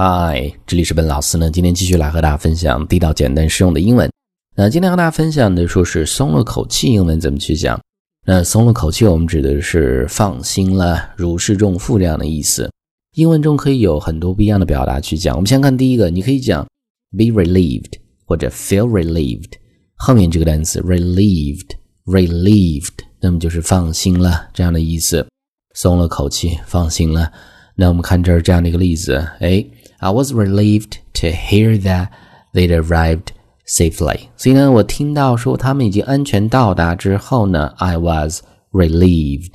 [0.00, 1.50] 嗨，这里是本老师呢。
[1.50, 4.08] 今天继续来和大家分享地道、简单、实用的英文。
[4.54, 7.80] 那今天和大家分享的说是松了口气，英文怎么去讲？
[8.24, 12.70] 那松了口气，我们指的是放心了、如释重负这样的意思。
[13.16, 15.34] 英文中可以有很多不一样的表达去讲。
[15.34, 16.64] 我们先看第一个，你可以讲
[17.10, 17.94] be relieved
[18.24, 19.54] 或者 feel relieved。
[19.96, 25.26] 后面这个单词 relieved，relieved，那么就是放心了这样的意思，
[25.74, 27.32] 松了口气，放心了。
[27.74, 29.66] 那我们看这儿这样的一个例子，哎。
[29.99, 32.09] I was relieved to hear that
[32.53, 33.27] they'd arrived
[33.65, 34.27] safely。
[34.35, 38.41] 所以呢，我听到说他们已经安全到达之后呢，I was
[38.71, 39.53] relieved，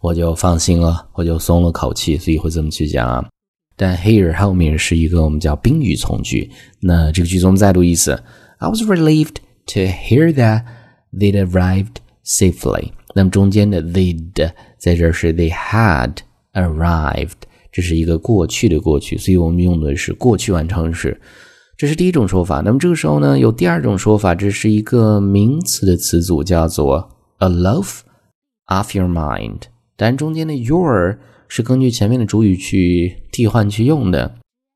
[0.00, 2.16] 我就放心了，我就松了口气。
[2.16, 3.24] 所以会这么去讲啊。
[3.76, 6.50] 但 here 后面是一个我们叫宾语从句。
[6.80, 8.12] 那这个句子我们再读一次：
[8.58, 10.64] I was relieved to hear that
[11.12, 12.92] they'd arrived safely。
[13.14, 16.16] 那么中间的 they'd 在这儿是 they had
[16.52, 17.36] arrived。
[17.75, 21.19] 这是一个过去的过去，所以我们用的是过去完成时，
[21.75, 22.61] 这是第一种说法。
[22.63, 27.99] 那么这个时候呢，有第二种说法，这是一个名词的词组，叫做 a loaf
[28.67, 29.63] of your mind。
[29.97, 31.17] 但中间的 your
[31.49, 34.35] 是根据前面的主语去替换去用的。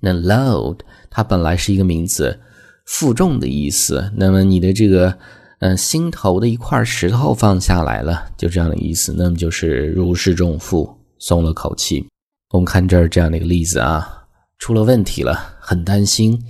[0.00, 0.78] 那 load
[1.10, 2.40] 它本来是一个名词，
[2.86, 4.10] 负重的意思。
[4.16, 5.16] 那么你的这个
[5.60, 9.14] 嗯心头的一块石头放下来了，就这样的意思。
[9.16, 12.04] 那么就是如释重负，松了口气。
[12.50, 14.26] 我们看这儿这样的一个例子啊，
[14.58, 16.44] 出了问题了，很担心。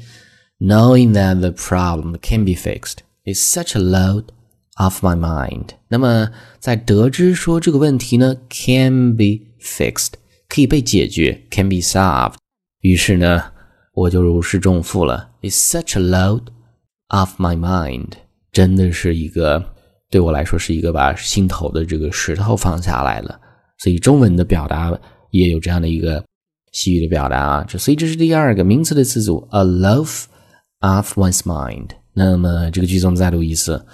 [0.58, 4.24] Knowing that the problem can be fixed is such a load
[4.76, 5.68] off my mind。
[5.88, 10.12] 那么在得知说这个问题呢，can be fixed，
[10.48, 12.36] 可以被解决，can be solved。
[12.80, 13.52] 于是呢，
[13.92, 15.32] 我就如释重负了。
[15.42, 16.44] Is such a load
[17.08, 18.12] off my mind，
[18.50, 19.74] 真的是一个
[20.08, 23.38] 对我来说是一个把心头的这个石头放下来了。
[23.76, 24.98] 所以中文的表达。
[25.31, 26.23] 也有这样的一个
[26.71, 30.25] 西语的表达啊，这所以这是第二个名词的词组，a loaf
[30.79, 31.89] of one's mind。
[32.13, 33.85] 那么这个句子我们再读一次，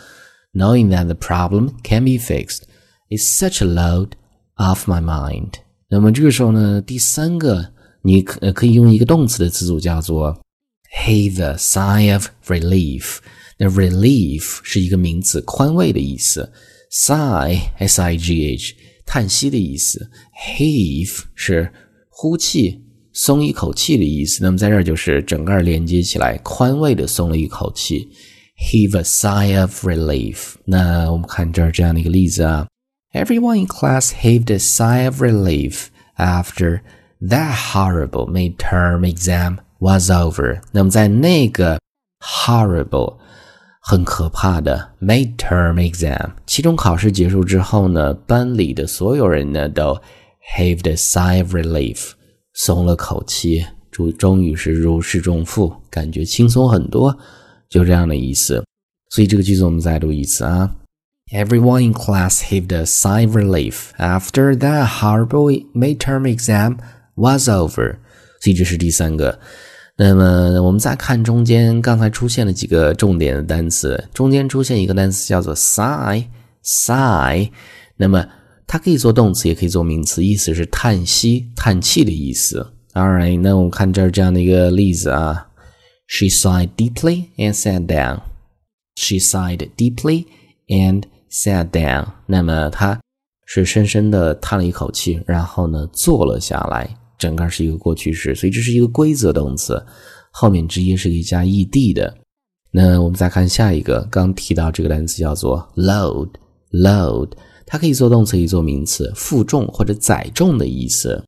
[0.54, 2.64] Knowing that the problem can be fixed
[3.10, 4.12] is such a load
[4.58, 5.54] off my mind。
[5.90, 10.40] 那么这个时候呢，第三个你可可以用一个动词的词组叫做
[11.06, 13.18] heave a sigh of relief。
[13.58, 16.52] 那 relief 是一个名词，宽慰的意思，
[16.92, 18.76] sigh s i g h。
[19.06, 20.10] 叹息的意思，
[20.58, 21.72] heave 是
[22.10, 22.82] 呼气、
[23.14, 24.44] 松一口气的意思。
[24.44, 28.08] 那么在这儿就是整个连接起来，宽慰的松了一口气，
[28.58, 30.54] heave a sigh of relief。
[30.66, 32.68] 那我们看这儿这样的一个例子啊，
[33.14, 36.82] Everyone in class heaved a sigh of relief after
[37.20, 40.62] that horrible midterm exam was over。
[40.72, 41.80] 那么在那个
[42.20, 43.18] horrible
[43.89, 49.97] 很可怕的 midterm exam，期中考试结束之后呢，班里的所有人呢都
[50.57, 52.11] heaved a sigh of relief，
[52.53, 57.17] 松了口气，终终于是如释重负，感觉轻松很多，
[57.69, 58.65] 就这样的意思。
[59.11, 60.75] 所以这个句子我们再读一次啊
[61.33, 66.79] ，Everyone in class heaved a sigh of relief after that horrible midterm exam
[67.15, 67.99] was over。
[68.41, 69.39] 所以这是第三个。
[69.99, 77.51] 那么我们再看中间，刚才出现了几个重点的单词，中间出现一个单词叫做 sigh，sigh，
[77.97, 78.29] 那么
[78.67, 82.75] 它可以做动词，也可以做名词，意思是叹息、叹气的意思。
[82.93, 85.47] All right，那我们看这儿这样的一个例子啊
[86.09, 88.21] ，She sighed deeply and sat down.
[88.97, 90.27] She sighed deeply
[90.69, 92.09] and sat down.
[92.27, 93.01] 那么她
[93.47, 96.97] 是深深的叹了一口气，然后呢坐了下来。
[97.27, 99.85] 整个是一个过去式，所以这是一个规则动词，
[100.31, 102.17] 后面直接是可以加 ed 的。
[102.71, 107.33] 那我们再看下一个，刚提到这个单词叫做 load，load，
[107.67, 111.21] 它可以做动词，可以做名词，负重或者载重的意思。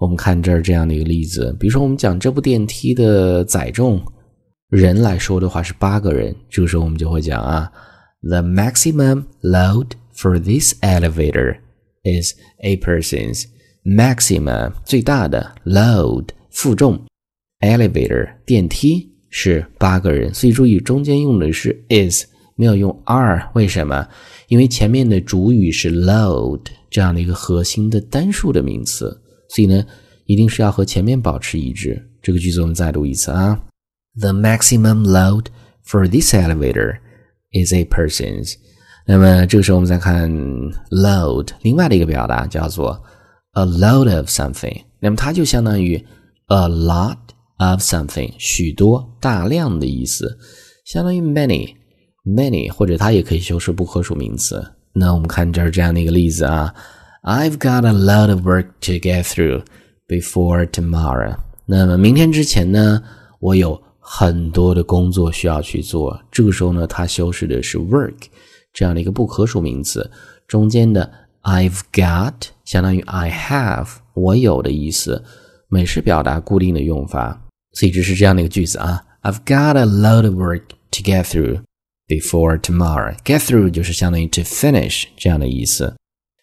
[0.00, 4.00] 我们看这儿这样的一个例子，比如说我们讲这部电梯的载重，
[4.70, 7.70] 人来说的话是八个人，这个时候我们就会讲啊
[8.22, 11.58] ，the maximum load for this elevator
[12.04, 12.32] is
[12.64, 13.44] eight persons。
[13.84, 17.00] Maxima 最大的 load 负重
[17.60, 22.24] elevator 电梯是八个人，所以注意中间用的是 is
[22.54, 24.06] 没有用 are，为什么？
[24.48, 29.84] 因为前面的主语是 load 这样的一个核心的单数的名词，所以呢
[30.26, 32.00] 一定是要和前面保持一致。
[32.20, 33.58] 这个句子我们再读一次啊
[34.20, 35.46] ，The maximum load
[35.84, 36.98] for this elevator
[37.52, 38.54] is eight persons。
[39.06, 40.30] 那么这个时候我们再看
[40.90, 43.02] load 另外的一个表达叫做。
[43.52, 45.96] A load of something，那么它就相当于
[46.46, 47.18] a lot
[47.58, 50.38] of something，许多、大量的意思，
[50.84, 54.64] 相当于 many，many，或者它也可以修饰不可数名词。
[54.94, 56.74] 那我们看这儿这样的一个例子啊
[57.22, 59.64] ，I've got a lot of work to get through
[60.08, 61.36] before tomorrow。
[61.66, 63.02] 那么明天之前呢，
[63.40, 66.20] 我有很多的工作需要去做。
[66.30, 68.14] 这个时候呢，它修饰的是 work
[68.72, 70.10] 这样的一个不可数名词，
[70.48, 71.10] 中间的
[71.42, 72.34] I've got
[72.72, 75.22] 相当于 I have 我有的意思，
[75.68, 77.38] 美式表达固定的用法，
[77.72, 79.04] 所以这是这样的一个句子啊。
[79.20, 81.60] I've got a lot of work to get through
[82.08, 83.14] before tomorrow.
[83.26, 85.94] Get through 就是相当于 to finish 这样的意思。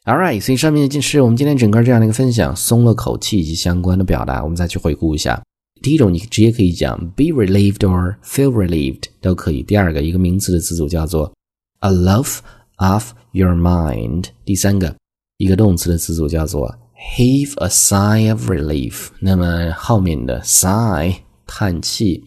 [0.06, 5.42] All right，所以上面就是我们今天整个这样的一个分享，松了口气以及相关的表达，我们再去回顾一下。
[5.82, 9.64] 第一种，你直接可以讲 be relieved or feel relieved 都可以。
[9.64, 11.34] 第二个，一个名词的词组叫做
[11.80, 12.38] a love
[12.76, 14.26] of your mind。
[14.46, 14.96] 第三个，
[15.40, 16.74] 一个动词的词组叫做
[17.18, 19.08] heave a sigh of relief。
[19.20, 21.16] 那么后面的 sigh
[21.48, 22.24] 叹气。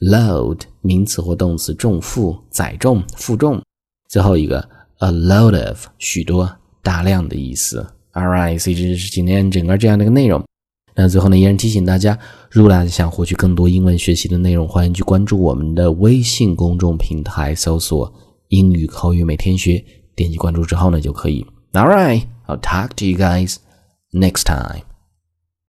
[0.00, 3.62] load 名词或动词重负载重负重，
[4.08, 4.68] 最后一个
[4.98, 6.50] a load of 许多
[6.82, 7.86] 大量的意思。
[8.12, 10.44] All right，所以这是今天整个这样的一个内容。
[10.94, 12.18] 那最后呢，依然提醒大家，
[12.50, 18.12] 如果大家想获取更多英文学习的内容，欢迎去关注我们的微信公众平台，搜索
[18.48, 19.82] “英语口语每天学”，
[20.14, 21.46] 点击关注之后呢就可以。
[21.74, 23.58] All right，I'll talk to you guys
[24.12, 24.82] next time.